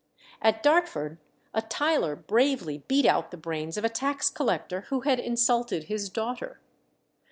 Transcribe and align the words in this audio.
At 0.41 0.63
Dartford, 0.63 1.19
a 1.53 1.61
tiler 1.61 2.15
bravely 2.15 2.79
beat 2.87 3.05
out 3.05 3.29
the 3.29 3.37
brains 3.37 3.77
of 3.77 3.85
a 3.85 3.89
tax 3.89 4.31
collector 4.31 4.81
who 4.89 5.01
had 5.01 5.19
insulted 5.19 5.83
his 5.83 6.09
daughter. 6.09 6.59